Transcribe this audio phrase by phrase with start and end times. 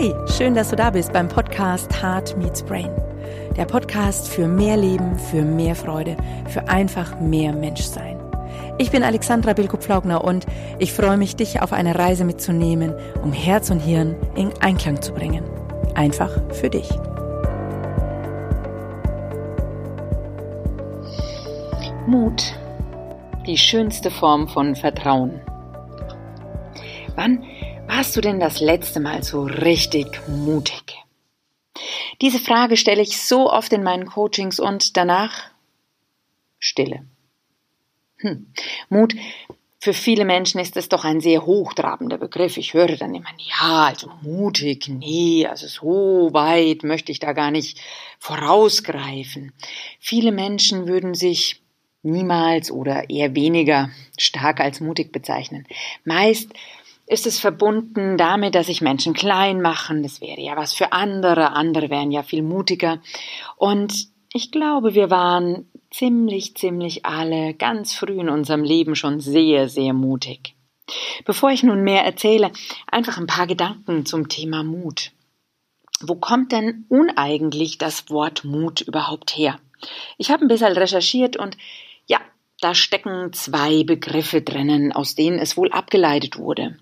[0.00, 2.88] Hey, schön, dass du da bist beim Podcast Heart Meets Brain.
[3.58, 6.16] Der Podcast für mehr Leben, für mehr Freude,
[6.48, 8.18] für einfach mehr Menschsein.
[8.78, 10.46] Ich bin Alexandra Bilko-Pflaugner und
[10.78, 15.12] ich freue mich, dich auf eine Reise mitzunehmen, um Herz und Hirn in Einklang zu
[15.12, 15.44] bringen.
[15.94, 16.88] Einfach für dich.
[22.06, 22.58] Mut.
[23.46, 25.42] Die schönste Form von Vertrauen.
[27.16, 27.44] Wann
[27.90, 30.96] warst du denn das letzte Mal so richtig mutig?
[32.20, 35.50] Diese Frage stelle ich so oft in meinen Coachings und danach
[36.58, 37.04] Stille.
[38.18, 38.52] Hm.
[38.90, 39.14] Mut,
[39.80, 42.58] für viele Menschen ist es doch ein sehr hochtrabender Begriff.
[42.58, 47.50] Ich höre dann immer, ja, also mutig, nee, also so weit möchte ich da gar
[47.50, 47.80] nicht
[48.18, 49.52] vorausgreifen.
[49.98, 51.60] Viele Menschen würden sich
[52.02, 55.66] niemals oder eher weniger stark als mutig bezeichnen.
[56.04, 56.50] Meist
[57.10, 60.02] ist es verbunden damit, dass sich Menschen klein machen.
[60.02, 61.50] Das wäre ja was für andere.
[61.52, 63.00] Andere wären ja viel mutiger.
[63.56, 69.68] Und ich glaube, wir waren ziemlich, ziemlich alle ganz früh in unserem Leben schon sehr,
[69.68, 70.54] sehr mutig.
[71.24, 72.52] Bevor ich nun mehr erzähle,
[72.86, 75.10] einfach ein paar Gedanken zum Thema Mut.
[76.00, 79.58] Wo kommt denn uneigentlich das Wort Mut überhaupt her?
[80.16, 81.56] Ich habe ein bisschen recherchiert und
[82.06, 82.20] ja,
[82.60, 86.78] da stecken zwei Begriffe drinnen, aus denen es wohl abgeleitet wurde.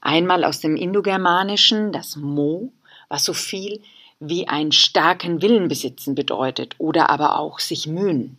[0.00, 2.72] Einmal aus dem Indogermanischen das Mo,
[3.08, 3.82] was so viel
[4.20, 8.38] wie einen starken Willen besitzen bedeutet oder aber auch sich mühen.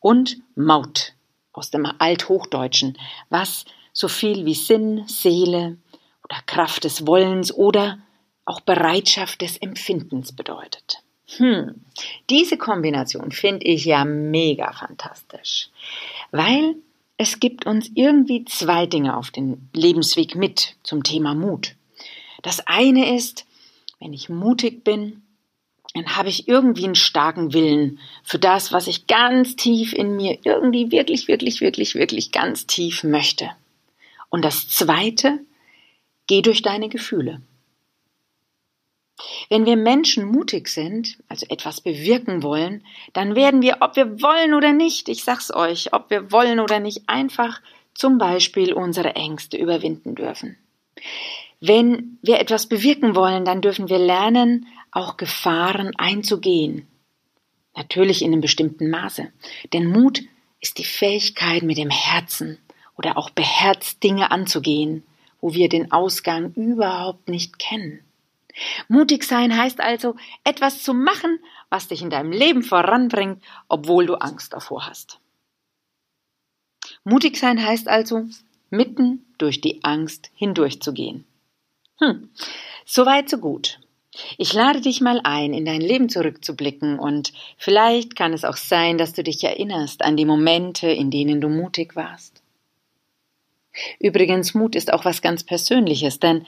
[0.00, 1.14] Und Maut
[1.52, 2.98] aus dem Althochdeutschen,
[3.30, 5.78] was so viel wie Sinn, Seele
[6.24, 7.98] oder Kraft des Wollens oder
[8.44, 11.02] auch Bereitschaft des Empfindens bedeutet.
[11.36, 11.84] Hm,
[12.28, 15.70] diese Kombination finde ich ja mega fantastisch,
[16.30, 16.76] weil
[17.22, 21.76] es gibt uns irgendwie zwei Dinge auf den Lebensweg mit zum Thema Mut.
[22.42, 23.46] Das eine ist,
[24.00, 25.22] wenn ich mutig bin,
[25.94, 30.38] dann habe ich irgendwie einen starken Willen für das, was ich ganz tief in mir
[30.42, 33.50] irgendwie wirklich, wirklich, wirklich, wirklich ganz tief möchte.
[34.28, 35.38] Und das zweite,
[36.26, 37.40] geh durch deine Gefühle.
[39.48, 44.54] Wenn wir Menschen mutig sind, also etwas bewirken wollen, dann werden wir, ob wir wollen
[44.54, 47.60] oder nicht, ich sag's euch, ob wir wollen oder nicht, einfach
[47.94, 50.56] zum Beispiel unsere Ängste überwinden dürfen.
[51.60, 56.88] Wenn wir etwas bewirken wollen, dann dürfen wir lernen, auch Gefahren einzugehen.
[57.76, 59.32] Natürlich in einem bestimmten Maße.
[59.72, 60.22] Denn Mut
[60.60, 62.58] ist die Fähigkeit, mit dem Herzen
[62.96, 65.04] oder auch beherzt Dinge anzugehen,
[65.40, 68.00] wo wir den Ausgang überhaupt nicht kennen.
[68.88, 71.38] Mutig sein heißt also, etwas zu machen,
[71.70, 75.20] was dich in deinem Leben voranbringt, obwohl du Angst davor hast.
[77.04, 78.26] Mutig sein heißt also,
[78.70, 81.24] mitten durch die Angst hindurchzugehen.
[81.98, 82.30] Hm,
[82.84, 83.80] soweit so gut.
[84.36, 88.98] Ich lade dich mal ein, in dein Leben zurückzublicken und vielleicht kann es auch sein,
[88.98, 92.42] dass du dich erinnerst an die Momente, in denen du mutig warst.
[93.98, 96.46] Übrigens, Mut ist auch was ganz Persönliches, denn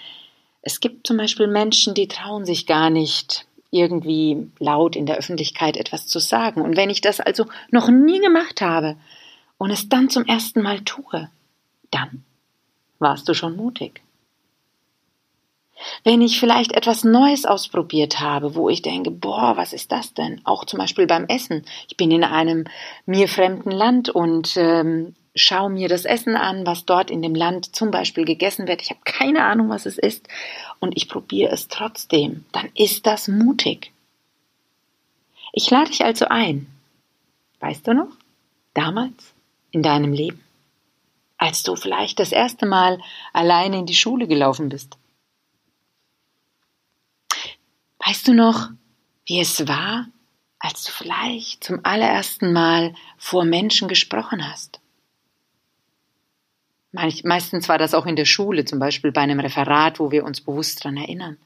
[0.66, 5.76] es gibt zum Beispiel Menschen, die trauen sich gar nicht, irgendwie laut in der Öffentlichkeit
[5.76, 6.62] etwas zu sagen.
[6.62, 8.96] Und wenn ich das also noch nie gemacht habe
[9.58, 11.28] und es dann zum ersten Mal tue,
[11.90, 12.24] dann
[12.98, 14.00] warst du schon mutig.
[16.02, 20.40] Wenn ich vielleicht etwas Neues ausprobiert habe, wo ich denke, boah, was ist das denn?
[20.44, 21.66] Auch zum Beispiel beim Essen.
[21.88, 22.64] Ich bin in einem
[23.04, 27.74] mir fremden Land und ähm, schaue mir das Essen an, was dort in dem Land
[27.74, 28.82] zum Beispiel gegessen wird.
[28.82, 30.28] Ich habe keine Ahnung, was es ist
[30.78, 32.44] und ich probiere es trotzdem.
[32.52, 33.92] Dann ist das mutig.
[35.52, 36.66] Ich lade dich also ein.
[37.60, 38.10] Weißt du noch?
[38.74, 39.34] Damals
[39.70, 40.42] in deinem Leben,
[41.38, 43.00] als du vielleicht das erste Mal
[43.32, 44.96] alleine in die Schule gelaufen bist.
[48.04, 48.68] Weißt du noch,
[49.26, 50.06] wie es war,
[50.58, 54.80] als du vielleicht zum allerersten Mal vor Menschen gesprochen hast?
[56.94, 60.40] Meistens war das auch in der Schule, zum Beispiel bei einem Referat, wo wir uns
[60.40, 61.38] bewusst daran erinnern.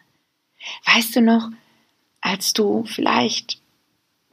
[0.85, 1.49] Weißt du noch,
[2.21, 3.61] als du vielleicht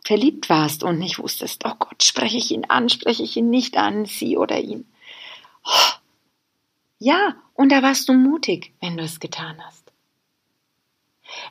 [0.04, 3.78] verliebt warst und nicht wusstest, oh Gott, spreche ich ihn an, spreche ich ihn nicht
[3.78, 4.86] an, sie oder ihn.
[5.66, 5.94] Oh,
[7.00, 9.92] ja, und da warst du mutig, wenn du es getan hast.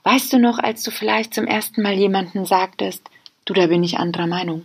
[0.02, 3.08] Weißt du noch, als du vielleicht zum ersten Mal jemanden sagtest,
[3.44, 4.64] du, da bin ich anderer Meinung.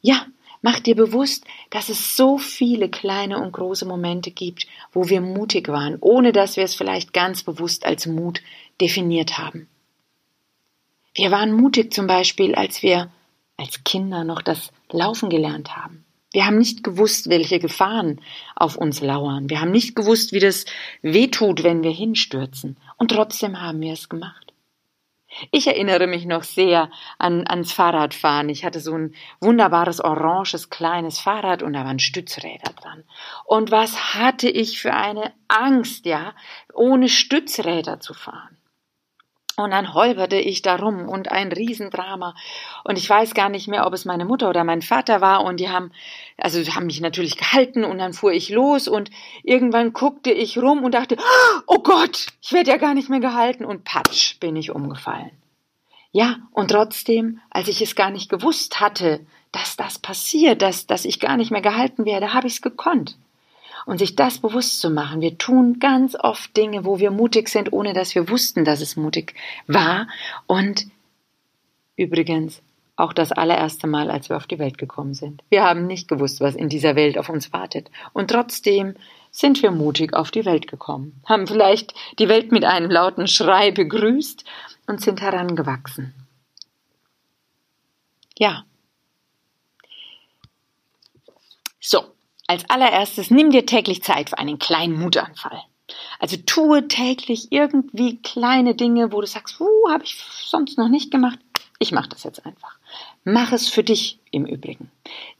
[0.00, 0.26] Ja,
[0.66, 5.68] Mach dir bewusst, dass es so viele kleine und große Momente gibt, wo wir mutig
[5.68, 8.40] waren, ohne dass wir es vielleicht ganz bewusst als Mut
[8.80, 9.68] definiert haben.
[11.14, 13.12] Wir waren mutig zum Beispiel, als wir
[13.58, 16.06] als Kinder noch das Laufen gelernt haben.
[16.32, 18.22] Wir haben nicht gewusst, welche Gefahren
[18.56, 19.50] auf uns lauern.
[19.50, 20.64] Wir haben nicht gewusst, wie das
[21.02, 22.78] wehtut, wenn wir hinstürzen.
[22.96, 24.43] Und trotzdem haben wir es gemacht.
[25.50, 28.48] Ich erinnere mich noch sehr an, ans Fahrradfahren.
[28.48, 33.04] Ich hatte so ein wunderbares oranges kleines Fahrrad und da waren Stützräder dran.
[33.44, 36.34] Und was hatte ich für eine Angst, ja,
[36.72, 38.56] ohne Stützräder zu fahren.
[39.56, 42.34] Und dann holperte ich darum und ein Riesendrama.
[42.82, 45.44] Und ich weiß gar nicht mehr, ob es meine Mutter oder mein Vater war.
[45.44, 45.92] Und die haben,
[46.36, 49.10] also haben mich natürlich gehalten und dann fuhr ich los und
[49.44, 51.16] irgendwann guckte ich rum und dachte,
[51.68, 53.64] oh Gott, ich werde ja gar nicht mehr gehalten.
[53.64, 55.30] Und patsch, bin ich umgefallen.
[56.10, 61.04] Ja, und trotzdem, als ich es gar nicht gewusst hatte, dass das passiert, dass, dass
[61.04, 63.16] ich gar nicht mehr gehalten werde, habe ich es gekonnt
[63.86, 65.20] und sich das bewusst zu machen.
[65.20, 68.96] Wir tun ganz oft Dinge, wo wir mutig sind, ohne dass wir wussten, dass es
[68.96, 69.34] mutig
[69.66, 70.08] war.
[70.46, 70.86] Und
[71.96, 72.62] übrigens
[72.96, 75.42] auch das allererste Mal, als wir auf die Welt gekommen sind.
[75.50, 77.90] Wir haben nicht gewusst, was in dieser Welt auf uns wartet.
[78.12, 78.94] Und trotzdem
[79.30, 83.72] sind wir mutig auf die Welt gekommen, haben vielleicht die Welt mit einem lauten Schrei
[83.72, 84.44] begrüßt
[84.86, 86.14] und sind herangewachsen.
[88.38, 88.64] Ja.
[91.80, 92.13] So,
[92.46, 95.62] als allererstes nimm dir täglich Zeit für einen kleinen Mutanfall.
[96.18, 101.10] Also tue täglich irgendwie kleine Dinge, wo du sagst, uh, habe ich sonst noch nicht
[101.10, 101.38] gemacht.
[101.78, 102.78] Ich mache das jetzt einfach.
[103.24, 104.90] Mach es für dich im Übrigen.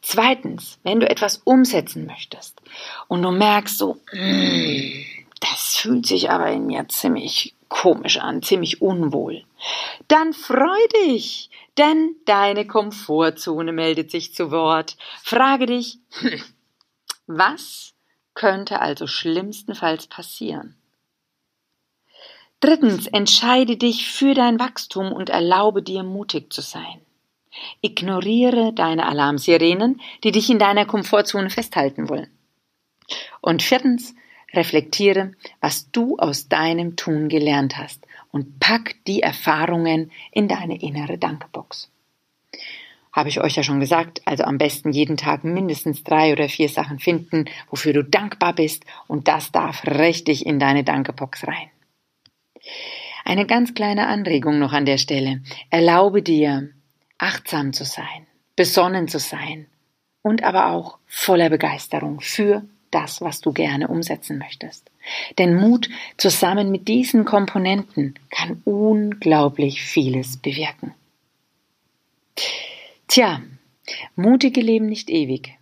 [0.02, 2.60] Zweitens, wenn du etwas umsetzen möchtest
[3.08, 5.04] und du merkst so, mm,
[5.40, 9.44] das fühlt sich aber in mir ziemlich komisch an, ziemlich unwohl,
[10.08, 14.96] dann freu dich, denn deine Komfortzone meldet sich zu Wort.
[15.22, 16.42] Frage dich, hm,
[17.26, 17.94] was
[18.34, 20.76] könnte also schlimmstenfalls passieren?
[22.60, 27.00] Drittens, entscheide dich für dein Wachstum und erlaube dir mutig zu sein.
[27.82, 32.30] Ignoriere deine Alarmsirenen, die dich in deiner Komfortzone festhalten wollen.
[33.40, 34.14] Und viertens,
[34.54, 41.18] reflektiere, was du aus deinem Tun gelernt hast und pack die Erfahrungen in deine innere
[41.18, 41.90] Dankebox
[43.14, 46.68] habe ich euch ja schon gesagt, also am besten jeden Tag mindestens drei oder vier
[46.68, 51.70] Sachen finden, wofür du dankbar bist und das darf richtig in deine Dankebox rein.
[53.24, 55.42] Eine ganz kleine Anregung noch an der Stelle.
[55.70, 56.70] Erlaube dir,
[57.16, 58.26] achtsam zu sein,
[58.56, 59.66] besonnen zu sein
[60.22, 64.90] und aber auch voller Begeisterung für das, was du gerne umsetzen möchtest.
[65.38, 70.94] Denn Mut zusammen mit diesen Komponenten kann unglaublich vieles bewirken.
[73.14, 73.40] Tja,
[74.16, 75.56] mutige leben nicht ewig,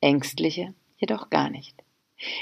[0.00, 1.76] ängstliche jedoch gar nicht.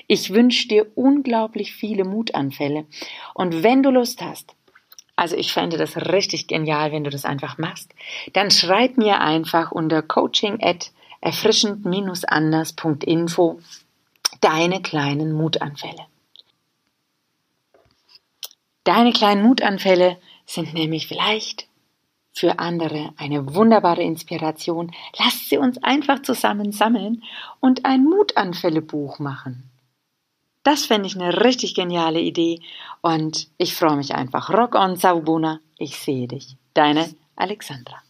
[0.06, 2.86] Ich wünsche dir unglaublich viele Mutanfälle
[3.34, 4.54] und wenn du Lust hast,
[5.16, 7.92] also ich fände das richtig genial, wenn du das einfach machst,
[8.32, 13.58] dann schreib mir einfach unter coaching at erfrischend-anders.info
[14.40, 16.06] deine kleinen Mutanfälle.
[18.84, 21.67] Deine kleinen Mutanfälle sind nämlich vielleicht
[22.38, 24.92] für andere eine wunderbare Inspiration.
[25.18, 27.22] Lasst sie uns einfach zusammen sammeln
[27.60, 29.70] und ein Mutanfällebuch machen.
[30.62, 32.60] Das fände ich eine richtig geniale Idee
[33.00, 34.50] und ich freue mich einfach.
[34.50, 35.60] Rock on, Saubona.
[35.78, 36.56] Ich sehe dich.
[36.74, 38.02] Deine Alexandra.